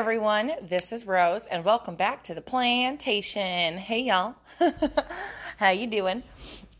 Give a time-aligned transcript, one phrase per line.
[0.00, 3.76] everyone, this is Rose and welcome back to the plantation.
[3.76, 4.36] Hey y'all.
[5.58, 6.22] How you doing?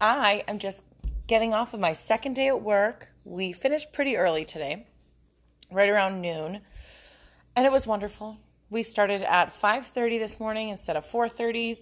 [0.00, 0.80] I am just
[1.26, 3.10] getting off of my second day at work.
[3.24, 4.86] We finished pretty early today,
[5.70, 6.62] right around noon,
[7.54, 8.38] and it was wonderful.
[8.70, 11.76] We started at 5:30 this morning instead of 4:30.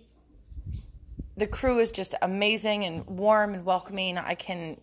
[1.36, 4.18] The crew is just amazing and warm and welcoming.
[4.18, 4.80] I can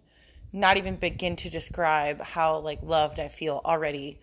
[0.53, 4.19] not even begin to describe how like loved I feel already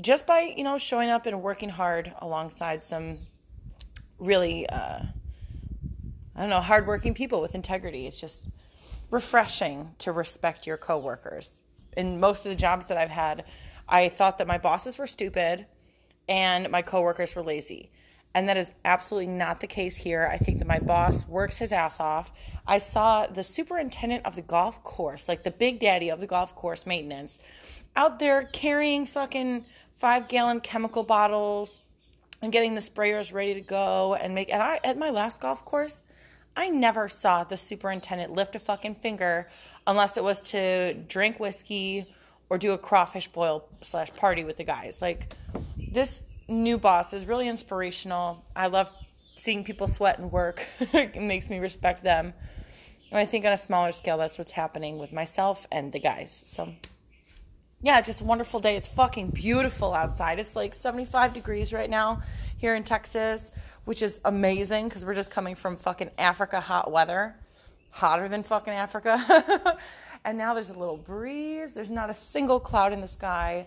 [0.00, 3.18] just by you know showing up and working hard alongside some
[4.18, 5.00] really uh,
[6.36, 8.06] I don't know hardworking people with integrity.
[8.06, 8.46] It's just
[9.10, 11.62] refreshing to respect your coworkers.
[11.96, 13.44] In most of the jobs that I've had,
[13.88, 15.66] I thought that my bosses were stupid
[16.28, 17.90] and my coworkers were lazy.
[18.36, 20.28] And that is absolutely not the case here.
[20.28, 22.32] I think that my boss works his ass off.
[22.66, 26.56] I saw the superintendent of the golf course, like the big daddy of the golf
[26.56, 27.38] course maintenance,
[27.94, 29.64] out there carrying fucking
[29.96, 31.80] five gallon chemical bottles
[32.42, 35.64] and getting the sprayers ready to go and make and I at my last golf
[35.64, 36.02] course
[36.56, 39.48] I never saw the superintendent lift a fucking finger
[39.86, 42.06] unless it was to drink whiskey
[42.48, 45.02] or do a crawfish boil slash party with the guys.
[45.02, 45.34] Like
[45.76, 48.44] this new boss is really inspirational.
[48.54, 48.90] I love
[49.34, 50.64] seeing people sweat and work.
[50.80, 52.34] it makes me respect them.
[53.10, 56.42] And I think on a smaller scale, that's what's happening with myself and the guys.
[56.46, 56.72] So
[57.84, 58.76] yeah, just a wonderful day.
[58.76, 60.38] It's fucking beautiful outside.
[60.38, 62.22] It's like 75 degrees right now
[62.56, 63.52] here in Texas,
[63.84, 67.34] which is amazing because we're just coming from fucking Africa hot weather.
[67.90, 69.78] Hotter than fucking Africa.
[70.24, 71.74] and now there's a little breeze.
[71.74, 73.66] There's not a single cloud in the sky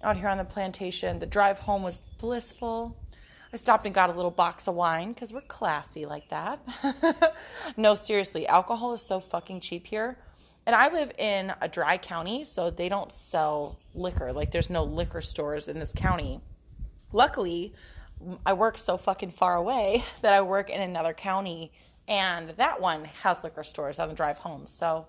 [0.00, 1.18] out here on the plantation.
[1.18, 2.96] The drive home was blissful.
[3.52, 6.60] I stopped and got a little box of wine because we're classy like that.
[7.76, 10.18] no, seriously, alcohol is so fucking cheap here.
[10.66, 14.32] And I live in a dry county, so they don't sell liquor.
[14.32, 16.40] Like, there's no liquor stores in this county.
[17.12, 17.72] Luckily,
[18.44, 21.70] I work so fucking far away that I work in another county,
[22.08, 24.66] and that one has liquor stores on the drive home.
[24.66, 25.06] So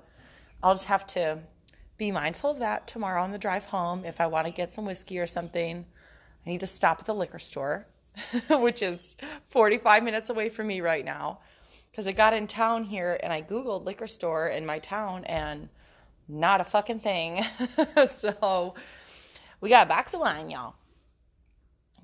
[0.62, 1.40] I'll just have to
[1.98, 4.06] be mindful of that tomorrow on the drive home.
[4.06, 5.86] If I want to get some whiskey or something,
[6.46, 7.88] I need to stop at the liquor store,
[8.52, 9.18] which is
[9.48, 11.40] 45 minutes away from me right now
[11.98, 15.68] because I got in town here and I Googled liquor store in my town and
[16.28, 17.44] not a fucking thing.
[18.16, 18.76] so
[19.62, 20.76] we got a box of wine, y'all.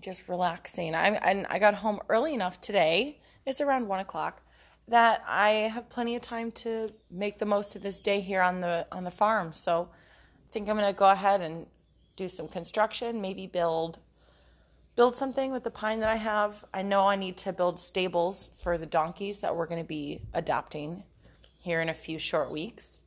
[0.01, 0.95] Just relaxing.
[0.95, 3.21] I and I got home early enough today.
[3.45, 4.41] It's around one o'clock
[4.87, 8.61] that I have plenty of time to make the most of this day here on
[8.61, 9.53] the on the farm.
[9.53, 11.67] So I think I'm gonna go ahead and
[12.15, 13.99] do some construction, maybe build
[14.95, 16.65] build something with the pine that I have.
[16.73, 20.21] I know I need to build stables for the donkeys that we're going to be
[20.33, 21.03] adopting
[21.59, 22.97] here in a few short weeks.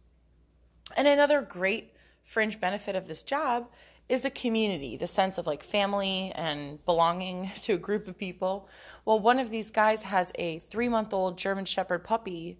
[0.96, 1.92] And another great
[2.22, 3.68] fringe benefit of this job
[4.08, 8.68] is the community, the sense of like family and belonging to a group of people.
[9.04, 12.58] Well, one of these guys has a three month old German Shepherd puppy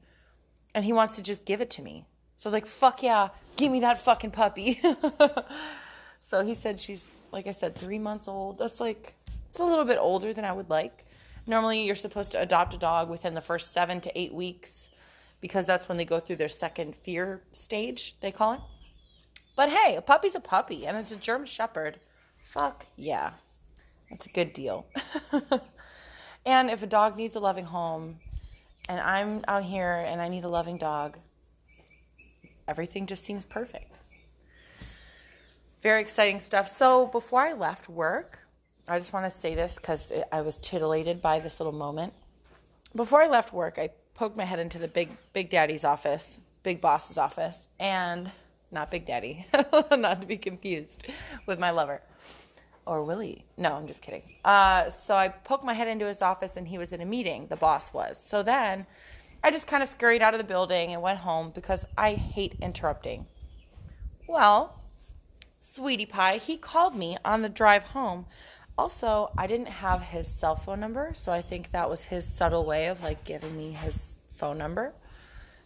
[0.74, 2.04] and he wants to just give it to me.
[2.36, 4.80] So I was like, fuck yeah, give me that fucking puppy.
[6.20, 8.56] so he said she's, like I said, three months old.
[8.56, 9.14] That's like
[9.50, 11.04] it's a little bit older than I would like.
[11.46, 14.88] Normally, you're supposed to adopt a dog within the first seven to eight weeks
[15.42, 18.60] because that's when they go through their second fear stage, they call it.
[19.54, 22.00] But hey, a puppy's a puppy and it's a German Shepherd.
[22.42, 23.32] Fuck yeah.
[24.08, 24.86] That's a good deal.
[26.46, 28.18] and if a dog needs a loving home
[28.88, 31.18] and I'm out here and I need a loving dog,
[32.66, 33.95] everything just seems perfect.
[35.82, 36.68] Very exciting stuff.
[36.68, 38.40] So before I left work,
[38.88, 42.12] I just want to say this because I was titillated by this little moment.
[42.94, 46.80] Before I left work, I poked my head into the big big daddy's office, big
[46.80, 48.30] boss's office, and
[48.70, 49.46] not Big Daddy,
[49.96, 51.06] not to be confused
[51.46, 52.02] with my lover
[52.84, 53.44] or Willie.
[53.56, 54.22] No, I'm just kidding.
[54.44, 57.46] Uh, so I poked my head into his office, and he was in a meeting.
[57.48, 58.22] The boss was.
[58.22, 58.86] So then
[59.42, 62.54] I just kind of scurried out of the building and went home because I hate
[62.60, 63.26] interrupting.
[64.28, 64.80] Well,
[65.66, 68.26] sweetie pie, he called me on the drive home
[68.78, 72.66] also, I didn't have his cell phone number, so I think that was his subtle
[72.66, 74.92] way of like giving me his phone number.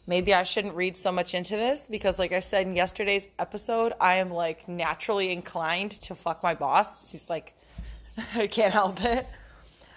[0.06, 3.94] Maybe I shouldn't read so much into this because, like I said in yesterday's episode,
[4.00, 7.11] I am like naturally inclined to fuck my boss.
[7.11, 7.55] She's like,
[8.35, 9.26] I can't help it.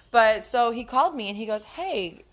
[0.10, 2.26] But so he called me and he goes, Hey,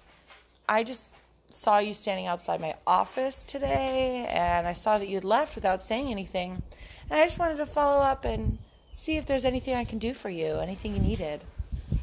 [0.68, 1.12] I just
[1.50, 6.10] saw you standing outside my office today and I saw that you'd left without saying
[6.10, 6.62] anything.
[7.10, 8.58] And I just wanted to follow up and
[8.92, 11.42] see if there's anything I can do for you, anything you needed.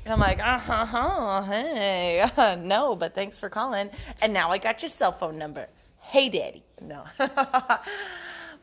[0.03, 3.89] And I'm like, uh huh, huh hey, no, but thanks for calling.
[4.21, 5.69] And now I got your cell phone number.
[5.99, 6.63] Hey, daddy.
[6.81, 7.05] No.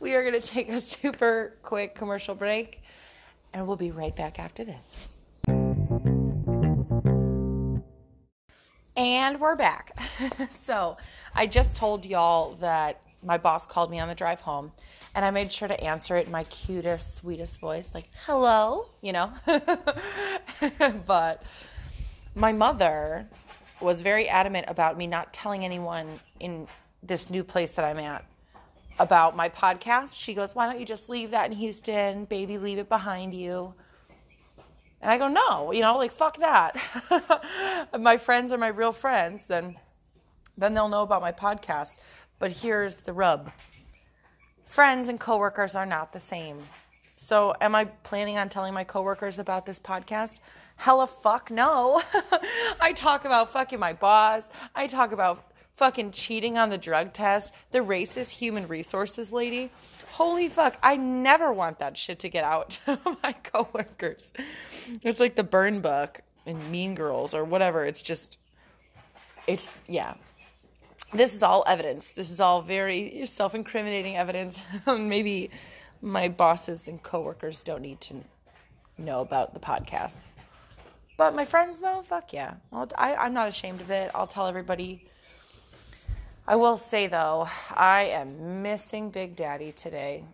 [0.00, 2.82] we are going to take a super quick commercial break,
[3.55, 5.19] and we'll be right back after this.
[8.96, 9.99] And we're back.
[10.62, 10.99] so
[11.35, 14.73] I just told y'all that my boss called me on the drive home,
[15.15, 19.12] and I made sure to answer it in my cutest, sweetest voice, like, hello, you
[19.12, 19.32] know?
[21.06, 21.43] but
[22.35, 23.29] my mother
[23.81, 26.67] was very adamant about me not telling anyone in
[27.03, 28.25] this new place that I'm at
[28.99, 30.17] about my podcast.
[30.17, 32.25] She goes, Why don't you just leave that in Houston?
[32.25, 33.75] Baby, leave it behind you.
[35.00, 36.77] And I go, No, you know, like, fuck that.
[37.99, 39.77] my friends are my real friends, then,
[40.56, 41.97] then they'll know about my podcast.
[42.38, 43.52] But here's the rub
[44.64, 46.58] friends and coworkers are not the same.
[47.16, 50.40] So, am I planning on telling my coworkers about this podcast?
[50.76, 52.02] Hella fuck no.
[52.81, 54.50] I talk about fucking my boss.
[54.75, 55.44] I talk about
[55.75, 59.70] fucking cheating on the drug test, the racist human resources lady.
[60.12, 64.32] Holy fuck, I never want that shit to get out to my coworkers.
[65.02, 67.84] It's like the burn book and Mean Girls or whatever.
[67.84, 68.38] It's just,
[69.46, 70.14] it's, yeah.
[71.12, 72.12] This is all evidence.
[72.12, 74.61] This is all very self incriminating evidence.
[74.87, 75.51] Maybe
[76.01, 78.17] my bosses and coworkers don't need to
[78.99, 80.25] know about the podcast.
[81.17, 82.55] But my friends, though, fuck yeah.
[82.73, 84.11] I, I'm not ashamed of it.
[84.15, 85.06] I'll tell everybody
[86.47, 90.25] I will say though, I am missing Big Daddy today.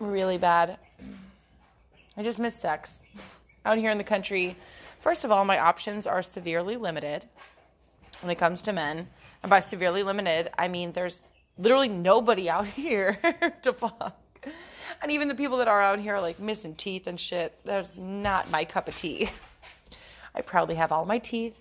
[0.00, 0.78] Really bad.
[2.16, 3.02] I just miss sex.
[3.66, 4.56] Out here in the country,
[4.98, 7.26] first of all, my options are severely limited
[8.22, 9.08] when it comes to men.
[9.42, 11.18] And by severely limited, I mean there's
[11.56, 13.18] literally nobody out here
[13.62, 14.18] to fuck.
[15.00, 17.58] And even the people that are out here are like missing teeth and shit.
[17.64, 19.30] That's not my cup of tea.
[20.34, 21.60] I proudly have all my teeth.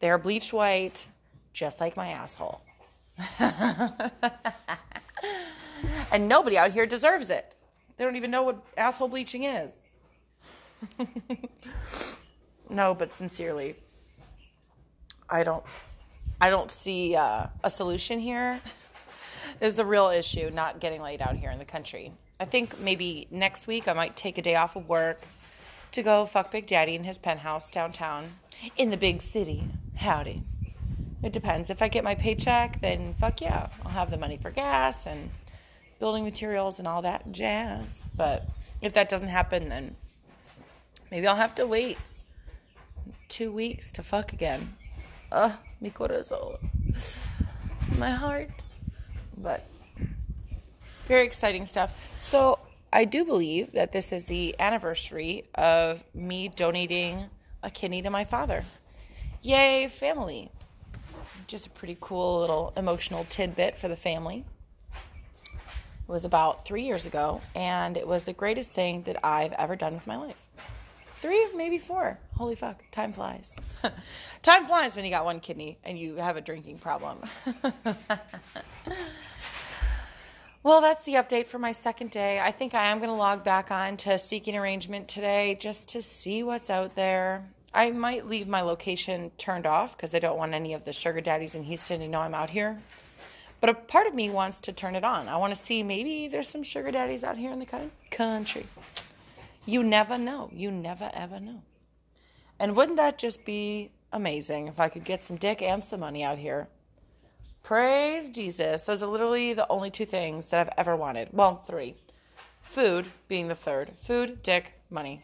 [0.00, 1.06] They're bleached white,
[1.52, 2.60] just like my asshole.
[6.12, 7.54] and nobody out here deserves it.
[7.96, 9.76] They don't even know what asshole bleaching is.
[12.68, 13.76] no, but sincerely,
[15.30, 15.64] I don't.
[16.44, 18.60] I don't see uh, a solution here.
[19.62, 22.12] It's a real issue not getting laid out here in the country.
[22.38, 25.22] I think maybe next week I might take a day off of work
[25.92, 28.34] to go fuck Big Daddy in his penthouse downtown
[28.76, 29.64] in the big city.
[29.96, 30.42] Howdy.
[31.22, 31.70] It depends.
[31.70, 35.30] If I get my paycheck, then fuck yeah, I'll have the money for gas and
[35.98, 38.04] building materials and all that jazz.
[38.14, 38.46] But
[38.82, 39.96] if that doesn't happen, then
[41.10, 41.96] maybe I'll have to wait
[43.28, 44.76] two weeks to fuck again.
[45.32, 45.52] Ugh,
[45.84, 46.58] mi corazón.
[47.96, 48.50] My heart.
[49.36, 49.64] But
[51.06, 51.96] very exciting stuff.
[52.20, 52.58] So
[52.92, 57.26] I do believe that this is the anniversary of me donating
[57.62, 58.64] a kidney to my father.
[59.42, 60.50] Yay, family
[61.46, 64.44] just a pretty cool little emotional tidbit for the family.
[65.44, 69.76] It was about three years ago, and it was the greatest thing that I've ever
[69.76, 70.48] done with my life.
[71.24, 72.18] Three, maybe four.
[72.36, 73.56] Holy fuck, time flies.
[74.42, 77.16] time flies when you got one kidney and you have a drinking problem.
[80.62, 82.40] well, that's the update for my second day.
[82.40, 86.02] I think I am going to log back on to seeking arrangement today just to
[86.02, 87.48] see what's out there.
[87.72, 91.22] I might leave my location turned off because I don't want any of the sugar
[91.22, 92.82] daddies in Houston to know I'm out here.
[93.62, 95.28] But a part of me wants to turn it on.
[95.28, 98.66] I want to see maybe there's some sugar daddies out here in the country.
[99.66, 100.50] You never know.
[100.52, 101.62] You never ever know.
[102.58, 106.22] And wouldn't that just be amazing if I could get some dick and some money
[106.22, 106.68] out here?
[107.62, 108.84] Praise Jesus.
[108.84, 111.28] Those are literally the only two things that I've ever wanted.
[111.32, 111.96] Well, three.
[112.60, 113.92] Food being the third.
[113.96, 115.22] Food, dick, money.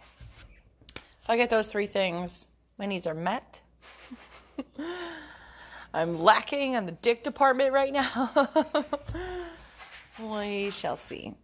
[0.95, 3.61] If I get those three things, my needs are met.
[5.95, 8.31] I'm lacking in the dick department right now.
[10.21, 11.35] we shall see.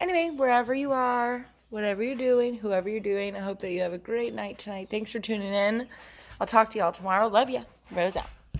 [0.00, 3.92] Anyway, wherever you are, whatever you're doing, whoever you're doing, I hope that you have
[3.92, 4.88] a great night tonight.
[4.90, 5.88] Thanks for tuning in.
[6.40, 7.28] I'll talk to y'all tomorrow.
[7.28, 7.62] Love ya.
[7.90, 8.35] Rose out.